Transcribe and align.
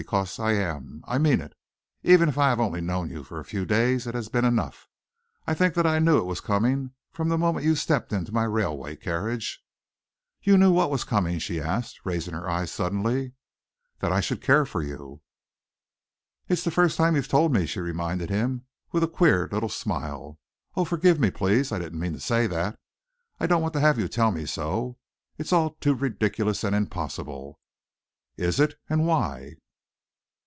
Because 0.09 0.39
I 0.39 0.53
am. 0.53 1.03
I 1.07 1.19
mean 1.19 1.39
it. 1.41 1.53
Even 2.01 2.27
if 2.27 2.35
I 2.35 2.49
have 2.49 2.59
only 2.59 2.81
known 2.81 3.11
you 3.11 3.23
for 3.23 3.39
a 3.39 3.45
few 3.45 3.67
days, 3.67 4.07
it 4.07 4.15
has 4.15 4.29
been 4.29 4.43
enough. 4.45 4.87
I 5.45 5.53
think 5.53 5.75
that 5.75 5.85
I 5.85 5.99
knew 5.99 6.17
it 6.17 6.25
was 6.25 6.41
coming 6.41 6.93
from 7.11 7.29
the 7.29 7.37
moment 7.37 7.61
that 7.65 7.69
you 7.69 7.75
stepped 7.75 8.11
into 8.11 8.31
my 8.31 8.45
railway 8.45 8.95
carriage." 8.95 9.63
"You 10.41 10.57
knew 10.57 10.69
that 10.69 10.73
what 10.73 10.89
was 10.89 11.03
coming?" 11.03 11.37
she 11.37 11.61
asked, 11.61 11.99
raising 12.03 12.33
her 12.33 12.49
eyes 12.49 12.71
suddenly. 12.71 13.33
"That 13.99 14.11
I 14.11 14.21
should 14.21 14.41
care 14.41 14.65
for 14.65 14.81
you." 14.81 15.21
"It's 16.49 16.63
the 16.63 16.71
first 16.71 16.97
time 16.97 17.15
you've 17.15 17.27
told 17.27 17.53
me," 17.53 17.67
she 17.67 17.79
reminded 17.79 18.31
him, 18.31 18.65
with 18.91 19.03
a 19.03 19.07
queer 19.07 19.47
little 19.51 19.69
smile. 19.69 20.39
"Oh, 20.75 20.83
forgive 20.83 21.19
me, 21.19 21.29
please! 21.29 21.71
I 21.71 21.77
didn't 21.77 21.99
mean 21.99 22.13
to 22.13 22.19
say 22.19 22.47
that. 22.47 22.79
I 23.39 23.45
don't 23.45 23.61
want 23.61 23.75
to 23.75 23.81
have 23.81 23.99
you 23.99 24.07
tell 24.07 24.31
me 24.31 24.47
so. 24.47 24.97
It's 25.37 25.53
all 25.53 25.75
too 25.75 25.93
ridiculous 25.93 26.63
and 26.63 26.75
impossible." 26.75 27.59
"Is 28.35 28.59
it? 28.59 28.79
And 28.89 29.05
why?" 29.05 29.57